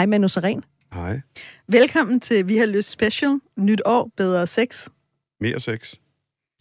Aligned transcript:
Hej 0.00 0.06
Manu 0.06 0.28
Seren. 0.28 0.64
Hej. 0.92 1.20
Velkommen 1.68 2.20
til 2.20 2.48
Vi 2.48 2.56
har 2.56 2.66
lyst 2.66 2.90
special. 2.90 3.40
Nyt 3.56 3.82
år, 3.84 4.10
bedre 4.16 4.46
sex. 4.46 4.88
Mere 5.40 5.60
sex. 5.60 5.94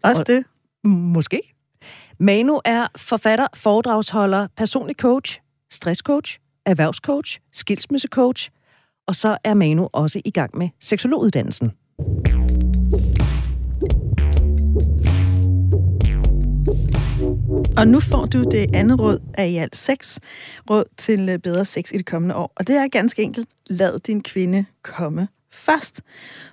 Også 0.04 0.22
Og- 0.24 0.28
det. 0.28 0.46
Måske. 0.84 1.42
Manu 2.20 2.62
er 2.66 2.88
forfatter, 2.98 3.48
foredragsholder, 3.56 4.48
personlig 4.58 4.96
coach, 4.96 5.40
stresscoach, 5.72 6.40
erhvervscoach, 6.66 7.40
skilsmissecoach, 7.54 8.50
og 9.08 9.16
så 9.16 9.38
er 9.44 9.54
Manu 9.54 9.90
også 9.94 10.22
i 10.26 10.32
gang 10.32 10.58
med 10.58 10.70
seksologuddannelsen. 10.82 11.72
Og 17.80 17.88
nu 17.88 18.00
får 18.00 18.26
du 18.26 18.44
det 18.44 18.76
andet 18.76 19.00
råd 19.00 19.20
af 19.34 19.48
i 19.48 19.58
alt 19.58 19.76
seks 19.76 20.20
råd 20.70 20.84
til 20.98 21.30
øh, 21.30 21.38
bedre 21.38 21.66
sex 21.66 21.92
i 21.92 21.98
det 21.98 22.06
kommende 22.06 22.36
år. 22.36 22.54
Og 22.56 22.68
det 22.68 22.76
er 22.76 22.88
ganske 22.88 23.22
enkelt, 23.22 23.50
lad 23.68 24.00
din 24.00 24.24
kvinde 24.24 24.66
komme 24.84 25.28
først. 25.52 26.02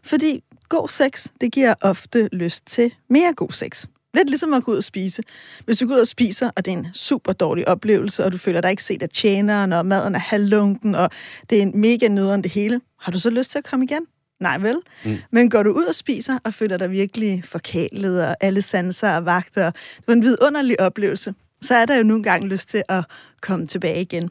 Fordi 0.02 0.44
god 0.68 0.88
sex, 0.88 1.26
det 1.40 1.52
giver 1.52 1.74
ofte 1.80 2.28
lyst 2.32 2.66
til 2.66 2.94
mere 3.10 3.34
god 3.34 3.50
sex. 3.50 3.86
Lidt 4.14 4.28
ligesom 4.28 4.54
at 4.54 4.64
gå 4.64 4.72
ud 4.72 4.76
og 4.76 4.84
spise. 4.84 5.22
Hvis 5.64 5.78
du 5.78 5.86
går 5.86 5.94
ud 5.94 6.00
og 6.00 6.06
spiser, 6.06 6.50
og 6.56 6.64
det 6.64 6.72
er 6.72 6.78
en 6.78 6.86
super 6.94 7.32
dårlig 7.32 7.68
oplevelse, 7.68 8.24
og 8.24 8.32
du 8.32 8.38
føler 8.38 8.60
dig 8.60 8.70
ikke 8.70 8.84
set 8.84 9.02
af 9.02 9.08
tjeneren, 9.08 9.72
og 9.72 9.86
maden 9.86 10.14
er 10.14 10.18
halvlunken, 10.18 10.94
og 10.94 11.10
det 11.50 11.58
er 11.58 11.62
en 11.62 11.80
mega 11.80 12.08
nederen 12.08 12.42
det 12.42 12.50
hele, 12.50 12.80
har 12.98 13.12
du 13.12 13.18
så 13.18 13.30
lyst 13.30 13.50
til 13.50 13.58
at 13.58 13.64
komme 13.64 13.84
igen? 13.84 14.06
Nej 14.40 14.58
vel? 14.58 14.76
Mm. 15.04 15.16
Men 15.30 15.50
går 15.50 15.62
du 15.62 15.70
ud 15.70 15.84
og 15.84 15.94
spiser, 15.94 16.38
og 16.44 16.54
føler 16.54 16.76
dig 16.76 16.90
virkelig 16.90 17.42
forkælet, 17.44 18.24
og 18.24 18.36
alle 18.40 18.62
sanser 18.62 19.08
er 19.08 19.20
vagter, 19.20 19.70
det 19.70 20.04
var 20.06 20.14
en 20.14 20.22
vidunderlig 20.22 20.80
oplevelse, 20.80 21.34
så 21.62 21.74
er 21.74 21.86
der 21.86 21.96
jo 21.96 22.02
nogle 22.02 22.22
gange 22.22 22.48
lyst 22.48 22.68
til 22.68 22.82
at 22.88 23.04
komme 23.40 23.66
tilbage 23.66 24.00
igen. 24.00 24.30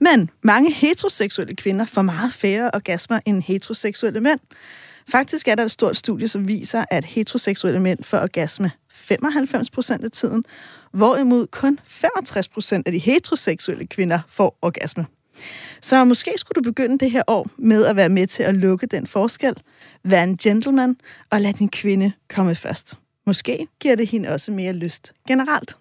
Men 0.00 0.30
mange 0.42 0.72
heteroseksuelle 0.72 1.56
kvinder 1.56 1.84
får 1.84 2.02
meget 2.02 2.32
færre 2.32 2.70
orgasmer 2.74 3.20
end 3.24 3.42
heteroseksuelle 3.42 4.20
mænd. 4.20 4.40
Faktisk 5.08 5.48
er 5.48 5.54
der 5.54 5.64
et 5.64 5.70
stort 5.70 5.96
studie, 5.96 6.28
som 6.28 6.48
viser, 6.48 6.84
at 6.90 7.04
heteroseksuelle 7.04 7.80
mænd 7.80 8.04
får 8.04 8.18
orgasme 8.18 8.70
95 8.90 9.70
procent 9.70 10.04
af 10.04 10.10
tiden, 10.10 10.44
hvorimod 10.92 11.46
kun 11.46 11.78
65 11.84 12.48
procent 12.48 12.86
af 12.86 12.92
de 12.92 12.98
heteroseksuelle 12.98 13.86
kvinder 13.86 14.20
får 14.28 14.58
orgasme. 14.62 15.06
Så 15.80 16.04
måske 16.04 16.32
skulle 16.36 16.56
du 16.56 16.62
begynde 16.62 16.98
det 16.98 17.10
her 17.10 17.22
år 17.26 17.46
med 17.58 17.84
at 17.84 17.96
være 17.96 18.08
med 18.08 18.26
til 18.26 18.42
at 18.42 18.54
lukke 18.54 18.86
den 18.86 19.06
forskel, 19.06 19.54
være 20.04 20.24
en 20.24 20.36
gentleman 20.36 20.96
og 21.30 21.40
lade 21.40 21.58
din 21.58 21.68
kvinde 21.68 22.12
komme 22.28 22.54
først. 22.54 22.94
Måske 23.26 23.66
giver 23.80 23.94
det 23.94 24.08
hende 24.08 24.28
også 24.28 24.52
mere 24.52 24.72
lyst 24.72 25.12
generelt. 25.28 25.76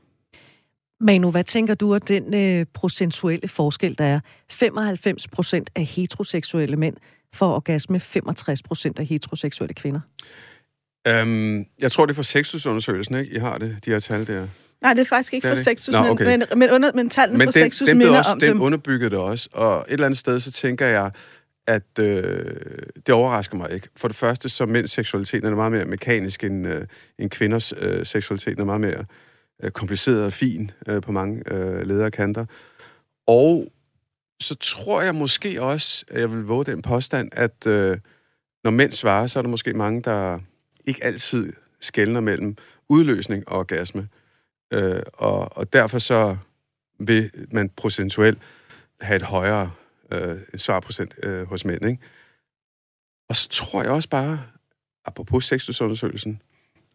Manu, 0.99 1.31
hvad 1.31 1.44
tænker 1.44 1.75
du 1.75 1.94
af 1.94 2.02
den 2.02 2.33
øh, 2.33 2.66
procentuelle 2.73 3.47
forskel, 3.47 3.97
der 3.97 4.05
er? 4.05 4.19
95 4.49 5.27
procent 5.27 5.69
af 5.75 5.86
heteroseksuelle 5.86 6.75
mænd 6.75 6.95
får 7.33 7.55
orgasme, 7.55 7.99
65 7.99 8.64
procent 8.64 8.99
af 8.99 9.05
heteroseksuelle 9.05 9.73
kvinder. 9.73 9.99
Um, 11.09 11.66
jeg 11.80 11.92
tror, 11.92 12.05
det 12.05 12.14
er 12.14 12.16
fra 12.16 12.23
sexusundersøgelsen, 12.23 13.16
ikke? 13.16 13.36
I 13.36 13.38
har 13.38 13.58
det, 13.58 13.86
de 13.86 13.92
her 13.92 13.99
tal 13.99 14.27
der. 14.27 14.47
Nej, 14.81 14.94
det 14.94 15.02
er 15.02 15.06
faktisk 15.06 15.33
ikke 15.33 15.47
Det 15.47 15.53
er 15.53 15.58
ikke? 15.58 15.81
Sexus, 15.81 15.94
Nå, 15.94 16.02
men, 16.02 16.11
okay. 16.11 16.25
men, 16.25 16.44
men, 16.56 16.70
under, 16.72 16.92
men 16.94 17.09
tallene 17.09 17.38
Men 17.38 17.47
fra 17.47 17.59
den, 17.59 17.72
Sexus 17.72 17.88
den, 17.88 17.97
minder 17.97 18.17
også, 18.17 18.31
om 18.31 18.39
den 18.39 18.50
dem. 18.50 18.61
underbyggede 18.61 19.09
det 19.09 19.20
også. 19.20 19.50
Og 19.53 19.86
et 19.88 19.94
eller 19.94 20.06
andet 20.06 20.20
sted, 20.20 20.39
så 20.39 20.52
tænker 20.52 20.88
jeg, 20.88 21.11
at 21.67 22.00
øh, 22.00 22.45
det 23.05 23.09
overrasker 23.09 23.58
mig 23.58 23.72
ikke. 23.72 23.88
For 23.95 24.08
det 24.08 24.17
første, 24.17 24.50
så 24.50 24.66
mænds 24.66 24.92
seksualitet 24.92 25.44
er 25.45 25.55
meget 25.55 25.72
mere 25.72 25.86
mekanisk 25.86 26.44
end, 26.44 26.67
øh, 26.67 26.81
end 27.20 27.30
kvinders 27.30 27.73
øh, 27.78 28.05
seksualitet. 28.05 28.53
Den 28.53 28.61
er 28.61 28.66
meget 28.66 28.81
mere 28.81 29.05
øh, 29.64 29.72
kompliceret 29.72 30.25
og 30.25 30.33
fin 30.33 30.72
øh, 30.88 31.02
på 31.02 31.11
mange 31.11 31.44
øh, 31.53 31.88
ledere 31.88 32.11
kanter. 32.11 32.45
Og 33.28 33.67
så 34.42 34.55
tror 34.55 35.02
jeg 35.02 35.16
måske 35.16 35.61
også, 35.61 36.05
at 36.11 36.20
jeg 36.20 36.31
vil 36.31 36.44
våge 36.44 36.66
den 36.66 36.81
påstand, 36.81 37.30
at 37.31 37.67
øh, 37.67 37.98
når 38.64 38.72
mænd 38.72 38.92
svarer, 38.92 39.28
så 39.28 39.39
er 39.39 39.44
der 39.44 39.50
måske 39.50 39.73
mange, 39.73 40.02
der 40.02 40.39
ikke 40.88 41.03
altid 41.03 41.53
skældner 41.81 42.20
mellem 42.20 42.55
udløsning 42.89 43.50
og 43.50 43.59
orgasme. 43.59 44.08
Øh, 44.72 45.04
og, 45.14 45.58
og 45.58 45.73
derfor 45.73 46.00
så 46.00 46.38
vil 47.00 47.32
man 47.52 47.70
procentuelt 47.70 48.38
have 49.02 49.16
et 49.16 49.22
højere 49.22 49.72
øh, 50.11 50.38
svarprocent 50.58 51.16
øh, 51.23 51.48
hos 51.48 51.66
mænd. 51.66 51.86
Ikke? 51.86 52.04
Og 53.30 53.36
så 53.36 53.50
tror 53.50 53.83
jeg 53.83 53.92
også 53.92 54.10
bare, 54.10 54.44
apropos 55.05 55.45
sexusundersøgelsen 55.45 56.42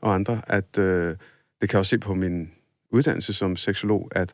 og 0.01 0.15
andre, 0.15 0.43
at 0.47 0.79
øh, 0.79 1.17
det 1.61 1.69
kan 1.69 1.73
jeg 1.73 1.79
også 1.79 1.91
se 1.91 1.99
på 1.99 2.15
min 2.15 2.53
uddannelse 2.91 3.33
som 3.33 3.57
seksolog, 3.57 4.09
at 4.15 4.33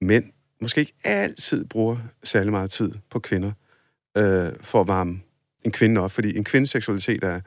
mænd 0.00 0.32
måske 0.60 0.80
ikke 0.80 0.94
altid 1.04 1.64
bruger 1.64 1.98
særlig 2.24 2.52
meget 2.52 2.70
tid 2.70 2.92
på 3.10 3.18
kvinder 3.18 3.52
øh, 4.16 4.52
for 4.60 4.80
at 4.80 4.88
varme 4.88 5.20
en 5.64 5.72
kvinde 5.72 6.00
op. 6.00 6.10
Fordi 6.10 6.36
en 6.36 6.44
kvindes 6.44 6.70
seksualitet 6.70 7.24
er, 7.24 7.40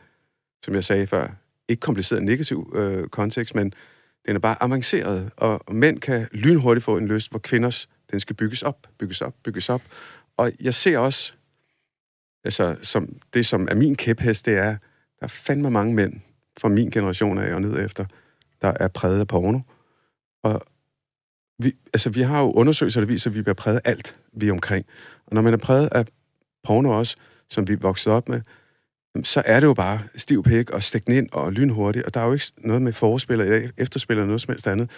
som 0.63 0.73
jeg 0.73 0.83
sagde 0.83 1.07
før, 1.07 1.27
ikke 1.67 1.79
kompliceret 1.79 2.23
negativ 2.23 2.73
øh, 2.75 3.07
kontekst, 3.07 3.55
men 3.55 3.73
den 4.25 4.35
er 4.35 4.39
bare 4.39 4.63
avanceret, 4.63 5.31
og 5.37 5.61
mænd 5.71 5.99
kan 5.99 6.27
lynhurtigt 6.31 6.83
få 6.83 6.97
en 6.97 7.07
lyst, 7.07 7.29
hvor 7.29 7.39
kvinders, 7.39 7.89
den 8.11 8.19
skal 8.19 8.35
bygges 8.35 8.63
op, 8.63 8.87
bygges 8.97 9.21
op, 9.21 9.33
bygges 9.43 9.69
op. 9.69 9.81
Og 10.37 10.51
jeg 10.61 10.73
ser 10.73 10.97
også, 10.97 11.33
altså 12.43 12.75
som, 12.81 13.19
det 13.33 13.45
som 13.45 13.67
er 13.71 13.75
min 13.75 13.95
kæphest, 13.95 14.45
det 14.45 14.57
er, 14.57 14.77
der 15.19 15.23
er 15.23 15.27
fandme 15.27 15.69
mange 15.69 15.93
mænd 15.93 16.13
fra 16.57 16.67
min 16.67 16.89
generation 16.89 17.37
af 17.37 17.53
og 17.53 17.61
ned 17.61 17.85
efter, 17.85 18.05
der 18.61 18.73
er 18.79 18.87
præget 18.87 19.19
af 19.19 19.27
porno. 19.27 19.59
Og 20.43 20.61
vi, 21.59 21.75
altså, 21.93 22.09
vi 22.09 22.21
har 22.21 22.41
jo 22.41 22.51
undersøgelser, 22.51 23.01
der 23.01 23.07
viser, 23.07 23.29
at 23.29 23.35
vi 23.35 23.41
bliver 23.41 23.55
præget 23.55 23.81
af 23.85 23.89
alt, 23.91 24.17
vi 24.33 24.47
er 24.47 24.51
omkring. 24.51 24.85
Og 25.25 25.35
når 25.35 25.41
man 25.41 25.53
er 25.53 25.57
præget 25.57 25.89
af 25.91 26.05
porno 26.63 26.89
også, 26.89 27.17
som 27.49 27.67
vi 27.67 27.73
er 27.73 27.77
vokset 27.77 28.13
op 28.13 28.29
med, 28.29 28.41
så 29.23 29.41
er 29.45 29.59
det 29.59 29.67
jo 29.67 29.73
bare 29.73 29.99
stiv 30.17 30.43
pæk 30.43 30.69
og 30.69 30.83
stik 30.83 31.07
den 31.07 31.15
ind 31.15 31.29
og 31.31 31.53
lynhurtigt, 31.53 32.05
og 32.05 32.13
der 32.13 32.19
er 32.19 32.25
jo 32.25 32.33
ikke 32.33 32.45
noget 32.57 32.81
med 32.81 32.93
forspiller 32.93 33.45
eller 33.45 33.69
efterspiller 33.77 34.21
eller 34.21 34.27
noget 34.27 34.41
som 34.41 34.51
helst 34.51 34.67
andet. 34.67 34.89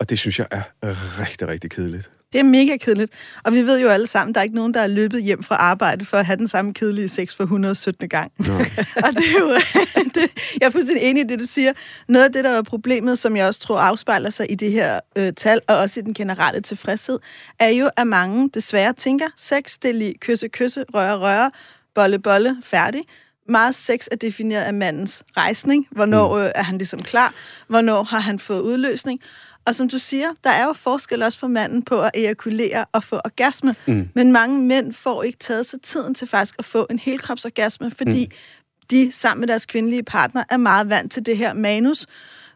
Og 0.00 0.10
det 0.10 0.18
synes 0.18 0.38
jeg 0.38 0.46
er 0.50 1.20
rigtig, 1.20 1.48
rigtig 1.48 1.70
kedeligt. 1.70 2.10
Det 2.32 2.38
er 2.38 2.44
mega 2.44 2.76
kedeligt. 2.76 3.12
Og 3.44 3.52
vi 3.52 3.62
ved 3.62 3.80
jo 3.80 3.88
alle 3.88 4.06
sammen, 4.06 4.34
der 4.34 4.40
er 4.40 4.42
ikke 4.44 4.54
nogen, 4.54 4.74
der 4.74 4.80
er 4.80 4.86
løbet 4.86 5.22
hjem 5.22 5.42
fra 5.42 5.54
arbejde 5.54 6.04
for 6.04 6.16
at 6.16 6.26
have 6.26 6.36
den 6.36 6.48
samme 6.48 6.74
kedelige 6.74 7.08
sex 7.08 7.36
for 7.36 7.44
117. 7.44 8.08
gang. 8.08 8.32
Nå. 8.38 8.58
og 9.04 9.10
det 9.16 9.24
er 9.36 9.40
jo, 9.40 9.48
det, 10.14 10.56
jeg 10.60 10.66
er 10.66 10.70
fuldstændig 10.70 11.04
enig 11.04 11.24
i 11.24 11.26
det, 11.26 11.40
du 11.40 11.46
siger. 11.46 11.72
Noget 12.08 12.24
af 12.24 12.32
det, 12.32 12.44
der 12.44 12.50
er 12.50 12.62
problemet, 12.62 13.18
som 13.18 13.36
jeg 13.36 13.46
også 13.46 13.60
tror 13.60 13.78
afspejler 13.78 14.30
sig 14.30 14.50
i 14.50 14.54
det 14.54 14.72
her 14.72 15.00
øh, 15.16 15.32
tal, 15.32 15.60
og 15.68 15.76
også 15.76 16.00
i 16.00 16.02
den 16.02 16.14
generelle 16.14 16.60
tilfredshed, 16.60 17.18
er 17.58 17.68
jo, 17.68 17.90
at 17.96 18.06
mange 18.06 18.50
desværre 18.54 18.92
tænker, 18.92 19.26
sex, 19.36 19.78
det 19.82 19.90
er 19.90 19.94
lige 19.94 20.14
kysse, 20.20 20.48
kysse, 20.48 20.84
røre, 20.94 21.18
røre, 21.18 21.50
bolle, 21.94 22.18
bolle, 22.18 22.56
færdig. 22.62 23.02
Meget 23.48 23.74
sex 23.74 24.06
er 24.10 24.16
defineret 24.16 24.62
af 24.62 24.74
mandens 24.74 25.22
rejsning. 25.36 25.86
Hvornår 25.90 26.36
øh, 26.36 26.50
er 26.54 26.62
han 26.62 26.78
ligesom 26.78 27.02
klar? 27.02 27.34
Hvornår 27.66 28.02
har 28.02 28.20
han 28.20 28.38
fået 28.38 28.60
udløsning? 28.60 29.20
Og 29.66 29.74
som 29.74 29.88
du 29.88 29.98
siger, 29.98 30.28
der 30.44 30.50
er 30.50 30.64
jo 30.64 30.72
forskel 30.72 31.22
også 31.22 31.38
for 31.38 31.46
manden 31.46 31.82
på 31.82 32.02
at 32.02 32.10
ejakulere 32.14 32.84
og 32.92 33.04
få 33.04 33.16
orgasme. 33.24 33.76
Mm. 33.86 34.08
Men 34.14 34.32
mange 34.32 34.62
mænd 34.62 34.92
får 34.92 35.22
ikke 35.22 35.38
taget 35.38 35.66
sig 35.66 35.80
tiden 35.82 36.14
til 36.14 36.28
faktisk 36.28 36.54
at 36.58 36.64
få 36.64 36.86
en 36.90 36.98
helkropsorgasme, 36.98 37.90
fordi 37.90 38.24
mm. 38.24 38.86
de 38.90 39.12
sammen 39.12 39.40
med 39.40 39.48
deres 39.48 39.66
kvindelige 39.66 40.02
partner 40.02 40.44
er 40.50 40.56
meget 40.56 40.88
vant 40.88 41.12
til 41.12 41.26
det 41.26 41.36
her 41.36 41.52
manus, 41.52 42.06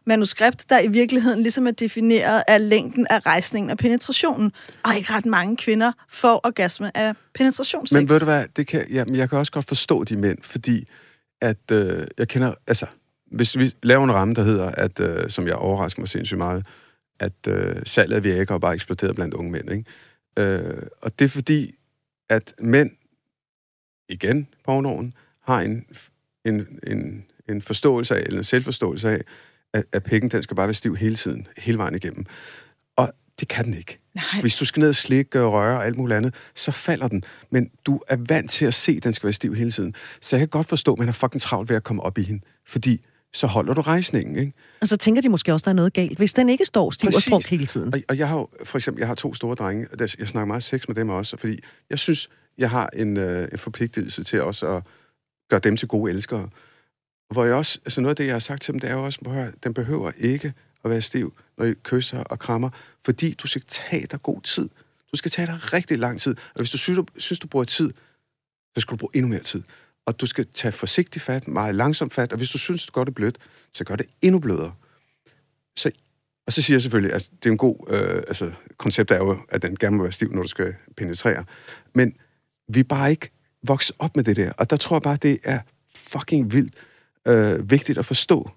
manuskript, 0.07 0.69
der 0.69 0.79
i 0.79 0.87
virkeligheden 0.87 1.41
ligesom 1.41 1.67
er 1.67 1.71
defineret 1.71 2.43
af 2.47 2.69
længden 2.69 3.07
af 3.09 3.25
rejsningen 3.25 3.69
af 3.69 3.77
penetrationen. 3.77 4.51
Og 4.83 4.95
ikke 4.95 5.13
ret 5.13 5.25
mange 5.25 5.57
kvinder 5.57 5.91
får 6.09 6.41
orgasme 6.43 6.97
af 6.97 7.13
penetrationssex. 7.33 7.95
Men 7.95 8.09
ved 8.09 8.19
du 8.19 8.25
hvad, 8.25 8.45
det 8.55 8.67
kan, 8.67 8.85
ja, 8.91 9.05
men 9.05 9.15
jeg 9.15 9.29
kan 9.29 9.37
også 9.37 9.51
godt 9.51 9.67
forstå 9.67 10.03
de 10.03 10.17
mænd, 10.17 10.37
fordi 10.41 10.87
at 11.41 11.71
øh, 11.71 12.07
jeg 12.17 12.27
kender, 12.27 12.53
altså, 12.67 12.85
hvis 13.31 13.57
vi 13.57 13.75
laver 13.83 14.03
en 14.03 14.13
ramme, 14.13 14.33
der 14.33 14.43
hedder, 14.43 14.71
at, 14.71 14.99
øh, 14.99 15.29
som 15.29 15.47
jeg 15.47 15.55
overrasker 15.55 16.01
mig 16.01 16.09
sindssygt 16.09 16.37
meget, 16.37 16.65
at 17.19 17.47
øh, 17.47 17.75
salget 17.85 18.15
af 18.15 18.23
Viagra 18.23 18.55
er 18.55 18.59
bare 18.59 18.73
eksploderet 18.73 19.15
blandt 19.15 19.33
unge 19.33 19.51
mænd, 19.51 19.71
ikke? 19.71 19.85
Øh, 20.37 20.81
og 21.01 21.19
det 21.19 21.25
er 21.25 21.29
fordi, 21.29 21.71
at 22.29 22.53
mænd, 22.59 22.91
igen, 24.09 24.47
pornoen, 24.65 25.13
har 25.43 25.61
en, 25.61 25.85
en, 26.45 26.79
en, 26.87 27.25
en 27.49 27.61
forståelse 27.61 28.15
af, 28.15 28.19
eller 28.19 28.37
en 28.37 28.43
selvforståelse 28.43 29.09
af, 29.09 29.21
at, 29.73 29.83
at 29.93 30.03
pikken, 30.03 30.31
den 30.31 30.43
skal 30.43 30.55
bare 30.55 30.67
være 30.67 30.73
stiv 30.73 30.95
hele 30.95 31.15
tiden, 31.15 31.47
hele 31.57 31.77
vejen 31.77 31.95
igennem. 31.95 32.25
Og 32.95 33.13
det 33.39 33.47
kan 33.47 33.65
den 33.65 33.73
ikke. 33.73 33.99
Nej. 34.15 34.41
Hvis 34.41 34.55
du 34.55 34.65
skal 34.65 34.79
ned 34.79 34.89
og 34.89 34.95
slikke 34.95 35.41
og 35.41 35.53
røre 35.53 35.77
og 35.77 35.85
alt 35.85 35.97
muligt 35.97 36.17
andet, 36.17 36.35
så 36.55 36.71
falder 36.71 37.07
den. 37.07 37.23
Men 37.49 37.69
du 37.85 38.01
er 38.07 38.17
vant 38.19 38.51
til 38.51 38.65
at 38.65 38.73
se, 38.73 38.91
at 38.97 39.03
den 39.03 39.13
skal 39.13 39.27
være 39.27 39.33
stiv 39.33 39.55
hele 39.55 39.71
tiden. 39.71 39.95
Så 40.21 40.35
jeg 40.35 40.41
kan 40.41 40.47
godt 40.47 40.67
forstå, 40.67 40.93
at 40.93 40.99
man 40.99 41.07
er 41.07 41.11
fucking 41.11 41.41
travlt 41.41 41.69
ved 41.69 41.75
at 41.75 41.83
komme 41.83 42.03
op 42.03 42.17
i 42.17 42.23
hende. 42.23 42.41
Fordi 42.67 43.05
så 43.33 43.47
holder 43.47 43.73
du 43.73 43.81
rejsningen, 43.81 44.35
ikke? 44.35 44.53
Og 44.81 44.87
så 44.87 44.97
tænker 44.97 45.21
de 45.21 45.29
måske 45.29 45.53
også, 45.53 45.63
der 45.63 45.69
er 45.69 45.75
noget 45.75 45.93
galt, 45.93 46.17
hvis 46.17 46.33
den 46.33 46.49
ikke 46.49 46.65
står 46.65 46.91
stiv 46.91 47.07
og 47.07 47.13
Præcis. 47.13 47.23
strunk 47.23 47.47
hele 47.47 47.65
tiden. 47.65 47.93
Og, 47.93 47.99
og 48.09 48.17
jeg 48.17 48.29
har 48.29 48.37
jo, 48.37 48.47
for 48.63 48.77
eksempel, 48.77 48.99
jeg 48.99 49.07
har 49.07 49.15
to 49.15 49.33
store 49.33 49.55
drenge, 49.55 49.87
og 49.91 49.97
jeg 50.19 50.27
snakker 50.27 50.45
meget 50.45 50.63
sex 50.63 50.87
med 50.87 50.95
dem 50.95 51.09
også, 51.09 51.37
fordi 51.37 51.59
jeg 51.89 51.99
synes, 51.99 52.29
jeg 52.57 52.69
har 52.69 52.89
en, 52.93 53.17
øh, 53.17 53.47
en 53.51 53.57
forpligtelse 53.57 54.23
til 54.23 54.41
også 54.41 54.75
at 54.75 54.83
gøre 55.49 55.59
dem 55.59 55.77
til 55.77 55.87
gode 55.87 56.11
elskere. 56.11 56.49
Hvor 57.33 57.45
jeg 57.45 57.53
også, 57.53 57.79
altså 57.85 58.01
noget 58.01 58.11
af 58.11 58.15
det, 58.15 58.25
jeg 58.25 58.33
har 58.33 58.39
sagt 58.39 58.61
til 58.61 58.73
dem, 58.73 58.79
det 58.79 58.89
er 58.89 58.93
jo 58.93 59.03
også, 59.03 59.19
at 59.29 59.63
den 59.63 59.73
behøver 59.73 60.11
ikke 60.17 60.53
at 60.83 60.89
være 60.89 61.01
stiv, 61.01 61.33
når 61.57 61.65
I 61.65 61.73
kysser 61.83 62.19
og 62.19 62.39
krammer, 62.39 62.69
fordi 63.05 63.33
du 63.33 63.47
skal 63.47 63.61
tage 63.67 64.07
dig 64.11 64.21
god 64.21 64.41
tid. 64.41 64.69
Du 65.11 65.17
skal 65.17 65.31
tage 65.31 65.45
dig 65.45 65.73
rigtig 65.73 65.99
lang 65.99 66.19
tid. 66.19 66.31
Og 66.31 66.61
hvis 66.61 66.71
du 66.71 66.77
synes, 66.77 66.97
du, 66.97 67.05
synes, 67.17 67.39
du 67.39 67.47
bruger 67.47 67.65
tid 67.65 67.93
så 68.77 68.81
skal 68.81 68.91
du 68.91 68.97
bruge 68.97 69.11
endnu 69.15 69.29
mere 69.29 69.43
tid. 69.43 69.63
Og 70.05 70.21
du 70.21 70.25
skal 70.25 70.47
tage 70.53 70.71
forsigtigt 70.71 71.25
fat, 71.25 71.47
meget 71.47 71.75
langsomt 71.75 72.13
fat, 72.13 72.31
og 72.31 72.37
hvis 72.37 72.49
du 72.49 72.57
synes, 72.57 72.85
det 72.85 72.93
godt 72.93 73.07
er 73.09 73.13
blødt, 73.13 73.37
så 73.73 73.83
gør 73.83 73.95
det 73.95 74.05
endnu 74.21 74.39
blødere. 74.39 74.73
Så, 75.77 75.91
og 76.47 76.53
så 76.53 76.61
siger 76.61 76.75
jeg 76.75 76.81
selvfølgelig, 76.81 77.13
at 77.13 77.29
det 77.43 77.49
er 77.49 77.51
en 77.51 77.57
god... 77.57 77.75
Øh, 77.89 78.23
altså, 78.27 78.51
koncept 78.77 79.11
er 79.11 79.17
jo, 79.17 79.39
at 79.49 79.61
den 79.61 79.75
gerne 79.75 79.97
må 79.97 80.03
være 80.03 80.11
stiv, 80.11 80.31
når 80.31 80.41
du 80.41 80.47
skal 80.47 80.75
penetrere. 80.97 81.45
Men 81.93 82.17
vi 82.67 82.79
er 82.79 82.83
bare 82.83 83.11
ikke 83.11 83.29
vokset 83.63 83.95
op 83.99 84.15
med 84.15 84.23
det 84.23 84.35
der. 84.35 84.51
Og 84.51 84.69
der 84.69 84.77
tror 84.77 84.95
jeg 84.95 85.01
bare, 85.01 85.17
det 85.21 85.39
er 85.43 85.59
fucking 85.95 86.51
vildt 86.51 86.73
øh, 87.27 87.69
vigtigt 87.71 87.97
at 87.97 88.05
forstå. 88.05 88.51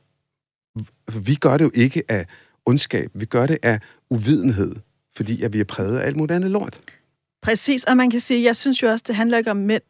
Vi 1.23 1.35
gør 1.35 1.57
det 1.57 1.65
jo 1.65 1.71
ikke 1.75 2.03
af 2.09 2.27
ondskab. 2.67 3.11
Vi 3.15 3.25
gør 3.25 3.47
det 3.47 3.59
af 3.63 3.81
uvidenhed, 4.11 4.75
fordi 5.17 5.43
at 5.43 5.53
vi 5.53 5.61
er 5.61 5.65
præget 5.65 5.99
af 5.99 6.07
alt 6.07 6.17
muligt 6.17 6.37
andet 6.37 6.51
lort. 6.51 6.81
Præcis, 7.43 7.85
og 7.85 7.97
man 7.97 8.11
kan 8.11 8.21
sige, 8.21 8.45
jeg 8.45 8.57
synes 8.57 8.83
jo 8.83 8.89
også, 8.91 9.05
det 9.07 9.15
handler 9.17 9.39
ikke 9.39 9.51
om 9.51 9.57
mænd 9.57 9.83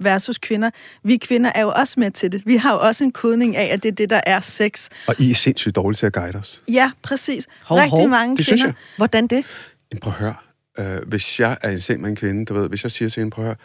versus 0.00 0.38
kvinder. 0.38 0.70
Vi 1.02 1.16
kvinder 1.16 1.52
er 1.54 1.60
jo 1.60 1.72
også 1.76 2.00
med 2.00 2.10
til 2.10 2.32
det. 2.32 2.42
Vi 2.46 2.56
har 2.56 2.72
jo 2.72 2.80
også 2.80 3.04
en 3.04 3.12
kodning 3.12 3.56
af, 3.56 3.72
at 3.72 3.82
det 3.82 3.88
er 3.88 3.92
det, 3.94 4.10
der 4.10 4.20
er 4.26 4.40
sex. 4.40 4.88
Og 5.06 5.14
I 5.20 5.30
er 5.30 5.34
sindssygt 5.34 5.76
dårlige 5.76 5.96
til 5.96 6.06
at 6.06 6.12
guide 6.12 6.38
os. 6.38 6.62
Ja, 6.68 6.90
præcis. 7.02 7.46
Hov, 7.64 7.78
Rigtig 7.78 7.90
hov. 7.90 8.08
mange 8.08 8.36
Det 8.36 8.46
kvinder. 8.46 8.56
synes 8.58 8.62
jeg. 8.62 8.74
Hvordan 8.96 9.26
det? 9.26 9.44
Men 9.92 10.00
prøv 10.00 10.12
at 10.12 10.18
høre. 10.18 10.34
Øh, 10.78 11.08
hvis 11.08 11.40
jeg 11.40 11.56
er 11.62 11.70
en 11.70 11.80
seng 11.80 12.00
med 12.00 12.10
en 12.10 12.16
kvinde, 12.16 12.44
du 12.44 12.54
ved, 12.54 12.68
hvis 12.68 12.82
jeg 12.82 12.92
siger 12.92 13.08
til 13.08 13.20
hende, 13.20 13.30
prøv 13.30 13.44
at 13.44 13.48
høre, 13.48 13.56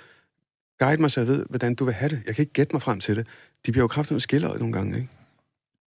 guide 0.85 1.01
mig, 1.01 1.11
så 1.11 1.19
jeg 1.19 1.27
ved, 1.27 1.45
hvordan 1.49 1.75
du 1.75 1.85
vil 1.85 1.93
have 1.93 2.09
det. 2.09 2.21
Jeg 2.27 2.35
kan 2.35 2.41
ikke 2.43 2.53
gætte 2.53 2.73
mig 2.75 2.81
frem 2.81 2.99
til 2.99 3.15
det. 3.15 3.27
De 3.65 3.71
bliver 3.71 3.83
jo 3.83 3.87
kraftigt 3.87 4.13
med 4.15 4.21
skilleret 4.21 4.59
nogle 4.59 4.73
gange, 4.73 4.95
ikke? 4.97 5.09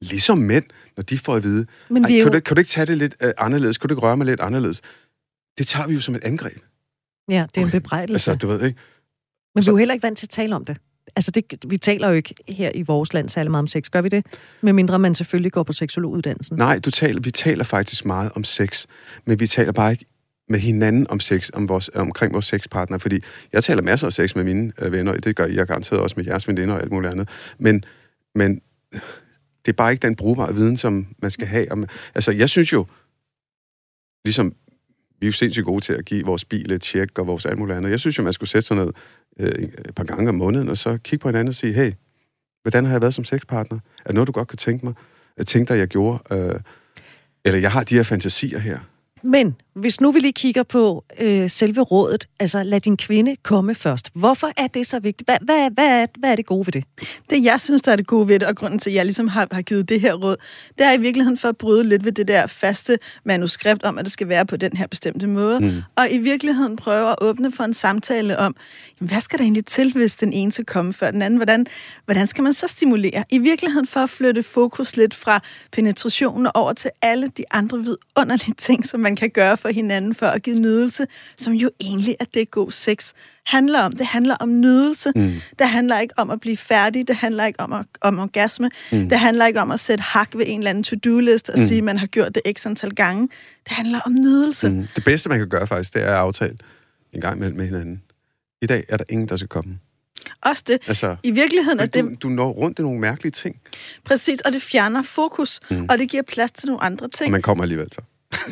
Ligesom 0.02 0.38
mænd, 0.38 0.64
når 0.96 1.02
de 1.02 1.19
får 1.19 1.35
at 1.37 1.43
vide, 1.44 1.67
Men 1.90 2.08
vi 2.08 2.12
er 2.14 2.17
kan, 2.19 2.19
jo... 2.26 2.29
du, 2.29 2.37
ikke- 2.37 2.44
kan 2.44 2.56
du 2.56 2.61
ikke 2.61 2.69
tage 2.69 2.87
det 2.87 2.99
lidt 2.99 3.17
øh, 3.23 3.32
anderledes? 3.38 3.79
Kan 3.79 3.88
du 3.88 3.94
ikke 3.94 4.02
røre 4.02 4.17
mig 4.17 4.26
lidt 4.26 4.40
anderledes? 4.40 4.81
Det 5.58 5.67
tager 5.67 5.87
vi 5.87 5.94
jo 5.94 6.00
som 6.00 6.14
et 6.14 6.25
angreb. 6.25 6.58
Ja, 7.29 7.46
det 7.55 7.61
er 7.61 7.64
en 7.64 7.70
bebrejdelse. 7.70 8.31
Altså, 8.31 8.46
du 8.46 8.46
ved 8.52 8.62
ikke? 8.67 8.79
Men 9.55 9.64
vi 9.64 9.69
er 9.69 9.73
jo 9.73 9.76
heller 9.76 9.94
ikke 9.94 10.02
vant 10.02 10.19
til 10.19 10.26
at 10.26 10.31
tale 10.31 10.56
om 10.56 10.64
det. 10.64 10.76
Altså, 11.17 11.31
det, 11.31 11.44
vi 11.69 11.79
taler 11.79 12.08
jo 12.08 12.14
ikke 12.14 12.34
her 12.49 12.70
i 12.75 12.82
vores 12.82 13.12
land 13.14 13.29
særlig 13.29 13.50
meget 13.50 13.62
om 13.62 13.67
sex. 13.67 13.91
Gør 13.91 14.00
vi 14.00 14.08
det? 14.08 14.26
Med 14.61 14.73
mindre 14.73 14.99
man 14.99 15.14
selvfølgelig 15.14 15.52
går 15.52 15.62
på 15.62 15.73
seksologuddannelsen. 15.73 16.56
Nej, 16.56 16.79
du 16.79 16.91
taler, 16.91 17.20
vi 17.20 17.31
taler 17.31 17.64
faktisk 17.64 18.05
meget 18.05 18.31
om 18.37 18.44
sex, 18.44 18.87
men 19.25 19.41
vi 19.41 19.46
taler 19.46 19.73
bare 19.73 19.91
ikke 19.93 20.05
med 20.49 20.59
hinanden 20.59 21.11
om 21.11 21.21
sex, 21.21 21.50
om 21.55 21.69
vores, 21.69 21.91
omkring 21.95 22.33
vores 22.33 22.47
sexpartner, 22.47 22.99
fordi 22.99 23.23
jeg 23.53 23.65
taler 23.65 23.83
masser 23.83 24.06
af 24.06 24.12
sex 24.12 24.35
med 24.35 24.45
mine 24.45 24.73
øh, 24.83 24.93
venner, 24.93 25.12
og 25.12 25.25
det 25.25 25.37
gør 25.37 25.47
jeg 25.47 25.67
garanteret 25.67 26.00
også 26.00 26.15
med 26.17 26.25
jeres 26.25 26.49
veninder 26.49 26.75
og 26.75 26.81
alt 26.81 26.93
muligt 26.93 27.12
andet, 27.12 27.29
men, 27.59 27.85
men 28.35 28.61
det 29.67 29.73
er 29.73 29.77
bare 29.77 29.93
ikke 29.93 30.03
den 30.03 30.17
brugbare 30.17 30.55
viden, 30.55 30.77
som 30.77 31.06
man 31.23 31.31
skal 31.31 31.47
have. 31.47 31.73
Om, 31.73 31.87
altså, 32.15 32.33
jeg 32.33 32.49
synes 32.49 32.73
jo, 32.73 32.87
ligesom 34.25 34.55
vi 35.21 35.27
er 35.27 35.29
jo 35.29 35.33
sindssygt 35.33 35.67
gode 35.67 35.85
til 35.85 35.93
at 35.93 36.05
give 36.05 36.25
vores 36.25 36.45
bil 36.45 36.73
et 36.73 36.83
tjek 36.83 37.19
og 37.19 37.27
vores 37.27 37.47
alt 37.47 37.59
muligt 37.59 37.77
andet. 37.77 37.91
Jeg 37.91 38.01
synes 38.01 38.19
jo, 38.19 38.23
man 38.23 38.33
skulle 38.33 38.51
sætte 38.51 38.67
sig 38.67 38.77
ned 38.77 38.89
øh, 39.39 39.49
et 39.49 39.94
par 39.97 40.05
gange 40.05 40.29
om 40.29 40.35
måneden, 40.35 40.69
og 40.69 40.79
så 40.79 40.99
kigge 41.05 41.23
på 41.23 41.29
hinanden 41.29 41.49
og 41.49 41.55
sige, 41.55 41.73
hey, 41.73 41.93
hvordan 42.62 42.85
har 42.85 42.93
jeg 42.93 43.01
været 43.01 43.15
som 43.15 43.25
sexpartner? 43.25 43.79
Er 43.99 44.05
det 44.06 44.15
noget, 44.15 44.27
du 44.27 44.33
godt 44.33 44.49
kan 44.49 44.59
tænke 44.59 44.87
mig? 44.87 44.94
Øh, 44.99 45.19
jeg 45.37 45.47
tænkte 45.47 45.75
dig, 45.75 45.81
jeg 45.81 45.89
gjorde? 45.89 46.19
Øh, 46.31 46.61
eller 47.44 47.59
jeg 47.61 47.73
har 47.73 47.85
de 47.85 47.94
her 47.94 48.03
fantasier 48.03 48.59
her. 48.59 48.79
Men 49.23 49.56
hvis 49.81 50.01
nu 50.01 50.13
vi 50.13 50.21
lige 50.21 50.33
kigger 50.33 50.63
på 50.63 51.05
øh, 51.19 51.51
selve 51.51 51.81
rådet, 51.81 52.29
altså 52.41 52.63
lad 52.63 52.81
din 52.81 52.97
kvinde 52.97 53.37
komme 53.43 53.75
først. 53.75 54.11
Hvorfor 54.15 54.51
er 54.57 54.67
det 54.67 54.87
så 54.87 54.99
vigtigt? 54.99 55.29
Hvad, 55.29 55.39
hvad, 55.43 55.71
hvad, 55.71 55.85
er, 55.85 56.07
hvad 56.19 56.31
er 56.31 56.37
det 56.37 56.47
gode 56.47 56.67
ved 56.67 56.73
det? 56.73 56.85
Det, 57.31 57.45
jeg 57.45 57.61
synes, 57.61 57.83
der 57.83 57.93
er 57.93 57.97
det 57.97 58.07
gode 58.07 58.29
ved 58.29 58.39
det, 58.39 58.49
og 58.49 58.57
grunden 58.57 58.79
til, 58.79 58.91
at 58.91 58.95
jeg 58.95 59.05
ligesom 59.05 59.29
har, 59.29 59.49
har 59.53 59.63
givet 59.63 59.89
det 59.89 60.01
her 60.01 60.15
råd, 60.15 60.37
det 60.79 60.87
er 60.87 60.93
i 60.93 61.01
virkeligheden 61.01 61.39
for 61.39 61.49
at 61.49 61.57
bryde 61.57 61.85
lidt 61.85 62.05
ved 62.05 62.13
det 62.13 62.29
der 62.29 62.47
faste 62.47 62.99
manuskript 63.25 63.85
om, 63.85 63.99
at 63.99 64.05
det 64.05 64.13
skal 64.13 64.29
være 64.29 64.47
på 64.47 64.57
den 64.57 64.77
her 64.77 64.87
bestemte 64.87 65.27
måde. 65.27 65.61
Mm. 65.61 65.83
Og 65.97 66.11
i 66.11 66.19
virkeligheden 66.19 66.77
prøve 66.77 67.11
at 67.11 67.17
åbne 67.21 67.53
for 67.53 67.65
en 67.65 67.75
samtale 67.75 68.39
om, 68.39 68.57
jamen, 69.01 69.11
hvad 69.11 69.21
skal 69.21 69.39
der 69.39 69.45
egentlig 69.45 69.67
til, 69.67 69.93
hvis 69.93 70.17
den 70.17 70.33
ene 70.33 70.53
skal 70.53 70.65
komme 70.65 70.93
før 70.93 71.11
den 71.11 71.23
anden? 71.23 71.37
Hvordan, 71.37 71.67
hvordan 72.05 72.27
skal 72.27 72.45
man 72.45 72.53
så 72.53 72.69
stimulere? 72.69 73.25
I 73.31 73.39
virkeligheden 73.39 73.87
for 73.87 74.01
at 74.01 74.11
flytte 74.11 74.43
fokus 74.43 74.97
lidt 74.97 75.15
fra 75.15 75.41
penetrationen 75.73 76.49
over 76.55 76.73
til 76.73 76.91
alle 77.03 77.29
de 77.37 77.45
andre 77.51 77.79
vidunderlige 77.79 78.55
ting, 78.55 78.87
som 78.87 79.01
man 79.01 79.17
kan 79.17 79.31
gøre 79.31 79.57
for 79.57 79.68
hinanden 79.73 80.15
for 80.15 80.26
at 80.26 80.43
give 80.43 80.59
nydelse, 80.59 81.06
som 81.37 81.53
jo 81.53 81.70
egentlig 81.81 82.17
er 82.20 82.25
det 82.35 82.50
god 82.50 82.70
sex 82.70 83.12
handler 83.49 83.81
om. 83.81 83.93
Det 83.93 84.06
handler 84.06 84.35
om 84.35 84.61
nydelse. 84.61 85.12
Mm. 85.17 85.35
Det 85.59 85.69
handler 85.69 85.99
ikke 85.99 86.15
om 86.17 86.31
at 86.31 86.41
blive 86.41 86.56
færdig. 86.56 87.09
Det 87.09 87.17
handler 87.17 87.44
ikke 87.44 87.61
om, 87.61 87.73
at, 87.73 87.87
om 88.00 88.19
orgasme. 88.19 88.70
Mm. 88.93 89.09
Det 89.09 89.19
handler 89.19 89.47
ikke 89.47 89.61
om 89.61 89.70
at 89.70 89.81
sætte 89.81 90.03
hak 90.03 90.29
ved 90.35 90.44
en 90.49 90.61
eller 90.61 90.70
anden 90.70 90.85
to-do-list 90.85 91.50
og 91.50 91.59
mm. 91.59 91.67
sige, 91.67 91.79
at 91.79 91.85
man 91.85 91.99
har 91.99 92.06
gjort 92.06 92.35
det 92.35 92.43
x 92.59 92.67
antal 92.67 92.94
gange. 92.94 93.29
Det 93.65 93.73
handler 93.73 94.00
om 94.00 94.12
nydelse. 94.12 94.69
Mm. 94.70 94.87
Det 94.97 95.05
bedste, 95.05 95.29
man 95.29 95.38
kan 95.38 95.49
gøre 95.49 95.67
faktisk, 95.67 95.94
det 95.94 96.03
er 96.03 96.06
at 96.06 96.15
aftale 96.15 96.56
en 97.12 97.20
gang 97.20 97.37
imellem 97.37 97.56
med 97.56 97.65
hinanden. 97.65 98.03
I 98.62 98.67
dag 98.67 98.85
er 98.88 98.97
der 98.97 99.05
ingen, 99.09 99.29
der 99.29 99.37
skal 99.37 99.49
komme. 99.49 99.79
Også 100.41 100.65
det. 100.67 100.79
Altså, 100.88 101.17
I 101.23 101.31
virkeligheden 101.31 101.81
er 101.81 101.87
du, 101.87 102.09
det 102.11 102.23
du 102.23 102.29
når 102.29 102.50
rundt 102.50 102.79
i 102.79 102.82
nogle 102.82 103.00
mærkelige 103.00 103.32
ting, 103.32 103.61
præcis, 104.05 104.41
og 104.41 104.53
det 104.53 104.62
fjerner 104.62 105.03
fokus, 105.03 105.61
mm. 105.70 105.87
og 105.91 105.99
det 105.99 106.09
giver 106.09 106.23
plads 106.23 106.50
til 106.50 106.67
nogle 106.67 106.82
andre 106.82 107.06
og 107.06 107.12
ting. 107.12 107.32
man 107.32 107.43
kommer 107.43 107.65
alligevel 107.65 107.88
så. 107.93 108.00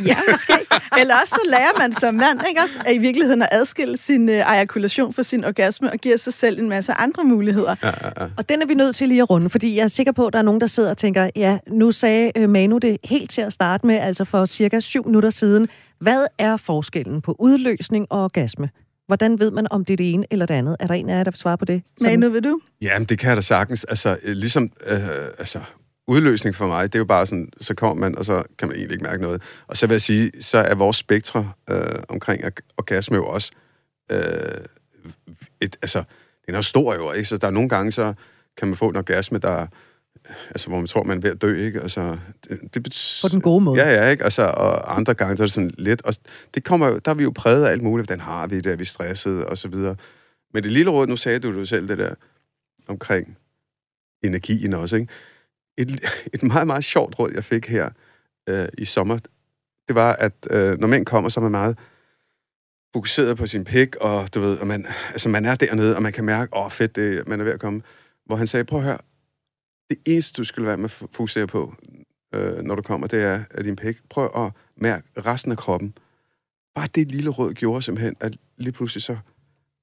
Ja, 0.06 0.16
måske. 0.30 0.52
Eller 1.00 1.14
også 1.22 1.34
så 1.34 1.40
lærer 1.50 1.78
man 1.78 1.92
som 1.92 2.14
mand, 2.14 2.40
ikke 2.48 2.60
også, 2.60 2.80
at 2.86 2.94
i 2.94 2.98
virkeligheden 2.98 3.42
at 3.42 3.48
adskille 3.52 3.96
sin 3.96 4.28
øh, 4.28 4.34
ejakulation 4.34 5.12
fra 5.12 5.22
sin 5.22 5.44
orgasme 5.44 5.92
og 5.92 5.98
giver 5.98 6.16
sig 6.16 6.32
selv 6.32 6.58
en 6.58 6.68
masse 6.68 6.92
andre 6.92 7.24
muligheder. 7.24 7.74
Ja, 7.82 7.86
ja, 8.02 8.10
ja. 8.20 8.26
Og 8.36 8.48
den 8.48 8.62
er 8.62 8.66
vi 8.66 8.74
nødt 8.74 8.96
til 8.96 9.08
lige 9.08 9.22
at 9.22 9.30
runde, 9.30 9.50
fordi 9.50 9.76
jeg 9.76 9.82
er 9.82 9.86
sikker 9.88 10.12
på, 10.12 10.26
at 10.26 10.32
der 10.32 10.38
er 10.38 10.42
nogen, 10.42 10.60
der 10.60 10.66
sidder 10.66 10.90
og 10.90 10.96
tænker, 10.98 11.30
ja, 11.36 11.58
nu 11.68 11.92
sagde 11.92 12.32
øh, 12.36 12.50
Manu 12.50 12.78
det 12.78 12.98
helt 13.04 13.30
til 13.30 13.40
at 13.40 13.52
starte 13.52 13.86
med, 13.86 13.94
altså 13.94 14.24
for 14.24 14.46
cirka 14.46 14.80
syv 14.80 15.06
minutter 15.06 15.30
siden. 15.30 15.68
Hvad 16.00 16.26
er 16.38 16.56
forskellen 16.56 17.20
på 17.22 17.36
udløsning 17.38 18.06
og 18.10 18.24
orgasme? 18.24 18.70
Hvordan 19.06 19.38
ved 19.40 19.50
man, 19.50 19.66
om 19.70 19.84
det 19.84 19.92
er 19.92 19.96
det 19.96 20.14
ene 20.14 20.24
eller 20.30 20.46
det 20.46 20.54
andet? 20.54 20.76
Er 20.80 20.86
der 20.86 20.94
en 20.94 21.08
af 21.08 21.16
jer, 21.16 21.24
der 21.24 21.30
vil 21.30 21.38
svare 21.38 21.58
på 21.58 21.64
det? 21.64 21.82
Sådan- 21.98 22.20
Manu, 22.20 22.32
vil 22.32 22.44
du? 22.44 22.60
Jamen, 22.82 23.06
det 23.08 23.18
kan 23.18 23.28
jeg 23.28 23.36
da 23.36 23.42
sagtens. 23.42 23.84
Altså, 23.84 24.16
øh, 24.22 24.36
ligesom, 24.36 24.70
øh, 24.86 24.98
altså, 25.38 25.58
udløsning 26.06 26.54
for 26.56 26.66
mig, 26.66 26.92
det 26.92 26.94
er 26.94 26.98
jo 26.98 27.04
bare 27.04 27.26
sådan, 27.26 27.48
så 27.60 27.74
kommer 27.74 27.94
man, 28.08 28.18
og 28.18 28.24
så 28.24 28.42
kan 28.58 28.68
man 28.68 28.76
egentlig 28.76 28.94
ikke 28.94 29.04
mærke 29.04 29.22
noget. 29.22 29.42
Og 29.66 29.76
så 29.76 29.86
vil 29.86 29.94
jeg 29.94 30.00
sige, 30.00 30.32
så 30.40 30.58
er 30.58 30.74
vores 30.74 30.96
spektre 30.96 31.52
øh, 31.70 31.94
omkring 32.08 32.44
org- 32.44 32.62
orgasme 32.76 33.16
jo 33.16 33.26
også, 33.26 33.50
øh, 34.12 34.64
et, 35.60 35.76
altså, 35.82 36.02
den 36.46 36.54
er 36.54 36.60
stor 36.60 36.94
jo, 36.94 37.12
ikke? 37.12 37.28
Så 37.28 37.36
der 37.36 37.46
er 37.46 37.50
nogle 37.50 37.68
gange, 37.68 37.92
så 37.92 38.14
kan 38.56 38.68
man 38.68 38.76
få 38.76 38.88
en 38.88 38.96
orgasme, 38.96 39.38
der, 39.38 39.66
altså, 40.50 40.68
hvor 40.68 40.76
man 40.78 40.86
tror, 40.86 41.02
man 41.02 41.18
er 41.18 41.22
ved 41.22 41.30
at 41.30 41.42
dø, 41.42 41.64
ikke? 41.66 41.80
Altså, 41.80 42.18
det, 42.48 42.74
det 42.74 42.82
bet- 42.82 43.18
På 43.22 43.28
den 43.28 43.40
gode 43.40 43.64
måde. 43.64 43.82
Ja, 43.82 43.90
ja, 44.04 44.10
ikke? 44.10 44.24
Altså, 44.24 44.42
og 44.42 44.96
andre 44.96 45.14
gange, 45.14 45.36
så 45.36 45.42
er 45.42 45.46
det 45.46 45.52
sådan 45.52 45.74
lidt, 45.78 46.02
og 46.02 46.14
det 46.54 46.64
kommer 46.64 46.98
der 46.98 47.10
er 47.10 47.14
vi 47.14 47.22
jo 47.22 47.32
præget 47.36 47.64
af 47.66 47.70
alt 47.70 47.82
muligt, 47.82 48.08
hvordan 48.08 48.20
har 48.20 48.46
vi 48.46 48.60
det, 48.60 48.72
er 48.72 48.76
vi 48.76 48.84
stresset, 48.84 49.44
og 49.44 49.58
så 49.58 49.68
videre. 49.68 49.96
Men 50.54 50.62
det 50.62 50.72
lille 50.72 50.90
råd, 50.90 51.06
nu 51.06 51.16
sagde 51.16 51.38
du 51.38 51.52
det 51.52 51.58
jo 51.60 51.64
selv, 51.64 51.88
det 51.88 51.98
der 51.98 52.14
omkring 52.88 53.36
energien 54.24 54.72
også, 54.72 54.96
ikke? 54.96 55.12
Et, 55.78 56.00
et 56.34 56.42
meget, 56.42 56.66
meget 56.66 56.84
sjovt 56.84 57.18
råd, 57.18 57.32
jeg 57.34 57.44
fik 57.44 57.66
her 57.66 57.90
øh, 58.48 58.68
i 58.78 58.84
sommer, 58.84 59.18
det 59.88 59.94
var, 59.94 60.12
at 60.12 60.32
øh, 60.50 60.78
når 60.78 60.86
mænd 60.86 61.06
kommer, 61.06 61.30
så 61.30 61.40
er 61.40 61.42
man 61.42 61.50
meget 61.50 61.78
fokuseret 62.94 63.36
på 63.36 63.46
sin 63.46 63.64
pik, 63.64 63.96
og 63.96 64.34
du 64.34 64.40
ved, 64.40 64.58
og 64.58 64.66
man, 64.66 64.86
altså 65.10 65.28
man 65.28 65.44
er 65.44 65.54
dernede, 65.54 65.96
og 65.96 66.02
man 66.02 66.12
kan 66.12 66.24
mærke, 66.24 66.56
åh 66.56 66.64
oh, 66.64 66.70
fedt, 66.70 66.96
det, 66.96 67.28
man 67.28 67.40
er 67.40 67.44
ved 67.44 67.52
at 67.52 67.60
komme. 67.60 67.82
Hvor 68.26 68.36
han 68.36 68.46
sagde, 68.46 68.64
prøv 68.64 68.78
at 68.78 68.84
høre, 68.84 68.98
det 69.90 69.98
eneste, 70.04 70.36
du 70.36 70.44
skulle 70.44 70.68
være 70.68 70.76
med 70.76 70.84
at 70.84 70.90
fokusere 70.90 71.46
på, 71.46 71.74
øh, 72.34 72.62
når 72.62 72.74
du 72.74 72.82
kommer, 72.82 73.06
det 73.06 73.22
er, 73.22 73.44
at 73.50 73.64
din 73.64 73.76
pik. 73.76 73.96
Prøv 74.08 74.46
at 74.46 74.52
mærke 74.76 75.06
resten 75.16 75.52
af 75.52 75.58
kroppen. 75.58 75.94
Bare 76.74 76.88
det 76.94 77.10
lille 77.10 77.30
råd 77.30 77.52
gjorde 77.52 77.82
simpelthen, 77.82 78.16
at 78.20 78.36
lige 78.56 78.72
pludselig 78.72 79.02
så 79.02 79.16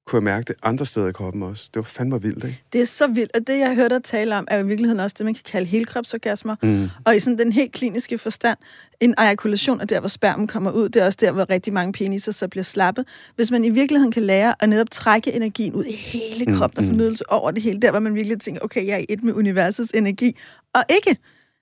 kunne 0.06 0.16
jeg 0.16 0.24
mærke 0.24 0.44
det 0.44 0.56
andre 0.62 0.86
steder 0.86 1.08
i 1.08 1.12
kroppen 1.12 1.42
også. 1.42 1.70
Det 1.74 1.76
var 1.76 1.82
fandme 1.82 2.22
vildt, 2.22 2.44
ikke? 2.44 2.62
Det 2.72 2.80
er 2.80 2.84
så 2.84 3.06
vildt, 3.06 3.30
og 3.36 3.46
det, 3.46 3.58
jeg 3.58 3.74
hørte 3.74 3.94
dig 3.94 4.04
tale 4.04 4.36
om, 4.36 4.46
er 4.50 4.58
jo 4.58 4.64
i 4.64 4.66
virkeligheden 4.66 5.00
også 5.00 5.14
det, 5.18 5.24
man 5.24 5.34
kan 5.34 5.42
kalde 5.44 5.66
helkropsorgasmer. 5.66 6.56
Mm. 6.62 6.88
Og 7.04 7.16
i 7.16 7.20
sådan 7.20 7.38
den 7.38 7.52
helt 7.52 7.72
kliniske 7.72 8.18
forstand, 8.18 8.58
en 9.00 9.14
ejakulation 9.18 9.80
er 9.80 9.84
der, 9.84 10.00
hvor 10.00 10.08
spermen 10.08 10.46
kommer 10.46 10.70
ud. 10.70 10.88
Det 10.88 11.02
er 11.02 11.06
også 11.06 11.18
der, 11.20 11.32
hvor 11.32 11.50
rigtig 11.50 11.72
mange 11.72 11.92
peniser 11.92 12.32
så 12.32 12.48
bliver 12.48 12.64
slappe. 12.64 13.04
Hvis 13.36 13.50
man 13.50 13.64
i 13.64 13.70
virkeligheden 13.70 14.12
kan 14.12 14.22
lære 14.22 14.54
at 14.60 14.68
netop 14.68 14.90
trække 14.90 15.32
energien 15.32 15.74
ud 15.74 15.84
i 15.84 15.92
hele 15.94 16.56
kroppen 16.56 16.78
og 16.78 16.84
mm. 16.84 16.90
fornydelse 16.90 17.30
over 17.30 17.50
det 17.50 17.62
hele, 17.62 17.80
der 17.80 17.90
hvor 17.90 18.00
man 18.00 18.14
virkelig 18.14 18.40
tænker, 18.40 18.60
okay, 18.64 18.86
jeg 18.86 18.94
er 18.94 18.98
i 18.98 19.06
et 19.08 19.22
med 19.22 19.32
universets 19.32 19.92
energi, 19.94 20.36
og 20.74 20.84
ikke 20.90 21.16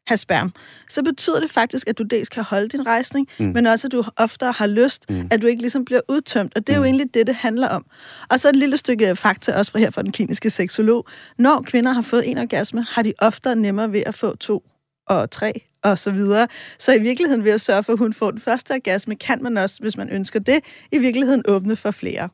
have 0.07 0.17
sperm, 0.17 0.53
så 0.89 1.03
betyder 1.03 1.41
det 1.41 1.51
faktisk, 1.51 1.89
at 1.89 1.99
du 1.99 2.03
dels 2.03 2.29
kan 2.29 2.43
holde 2.43 2.69
din 2.69 2.87
rejsning, 2.87 3.29
mm. 3.39 3.45
men 3.45 3.67
også, 3.67 3.89
at 3.89 3.93
du 3.93 4.05
oftere 4.17 4.53
har 4.53 4.67
lyst, 4.67 5.11
mm. 5.11 5.29
at 5.31 5.43
du 5.43 5.47
ikke 5.47 5.63
ligesom 5.63 5.85
bliver 5.85 6.01
udtømt. 6.09 6.53
Og 6.57 6.67
det 6.67 6.73
er 6.73 6.79
jo 6.79 6.85
egentlig 6.85 7.15
det, 7.15 7.27
det 7.27 7.35
handler 7.35 7.69
om. 7.69 7.87
Og 8.31 8.41
så 8.41 8.49
et 8.49 8.57
lille 8.57 8.77
stykke 8.77 9.17
fakta 9.17 9.53
også 9.53 9.73
fra 9.73 9.79
her 9.79 9.91
fra 9.91 10.03
den 10.03 10.13
kliniske 10.13 10.51
seksolog. 10.51 11.07
Når 11.39 11.63
kvinder 11.63 11.93
har 11.93 12.03
fået 12.03 12.31
en 12.31 12.39
orgasme, 12.39 12.87
har 12.89 13.03
de 13.03 13.13
oftere 13.19 13.57
nemmere 13.57 13.93
ved 13.93 14.03
at 14.07 14.15
få 14.15 14.37
to 14.37 14.65
og 15.07 15.31
tre 15.31 15.63
og 15.83 15.99
så 15.99 16.11
videre. 16.11 16.49
Så 16.79 16.95
i 16.95 17.01
virkeligheden 17.01 17.45
ved 17.45 17.53
at 17.53 17.61
sørge 17.61 17.83
for, 17.83 17.93
at 17.93 17.99
hun 17.99 18.15
får 18.15 18.31
den 18.31 18.41
første 18.41 18.73
orgasme, 18.73 19.17
kan 19.17 19.43
man 19.43 19.57
også, 19.57 19.77
hvis 19.81 19.97
man 19.97 20.11
ønsker 20.11 20.41
det, 20.41 20.61
i 20.93 20.99
virkeligheden 20.99 21.43
åbne 21.49 21.77
for 21.77 21.91
flere. 21.91 22.29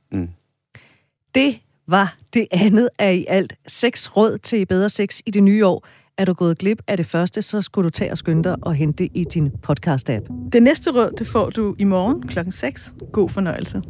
Det 1.34 1.58
var 1.88 2.16
det 2.34 2.46
andet 2.50 2.88
af 2.98 3.14
i 3.14 3.24
alt 3.28 3.54
seks 3.66 4.16
råd 4.16 4.38
til 4.38 4.66
bedre 4.66 4.90
sex 4.90 5.20
i 5.26 5.30
det 5.30 5.42
nye 5.42 5.66
år. 5.66 5.86
Er 6.18 6.24
du 6.24 6.32
gået 6.32 6.58
glip 6.58 6.82
af 6.86 6.96
det 6.96 7.06
første, 7.06 7.42
så 7.42 7.62
skulle 7.62 7.84
du 7.84 7.90
tage 7.90 8.10
og 8.10 8.18
skynde 8.18 8.44
dig 8.44 8.56
og 8.62 8.74
hente 8.74 9.04
det 9.04 9.10
i 9.14 9.24
din 9.24 9.52
podcast-app. 9.66 10.50
Det 10.52 10.62
næste 10.62 10.90
råd, 10.90 11.12
det 11.18 11.26
får 11.26 11.50
du 11.50 11.74
i 11.78 11.84
morgen 11.84 12.22
klokken 12.22 12.52
6. 12.52 12.94
God 13.12 13.28
fornøjelse. 13.28 13.82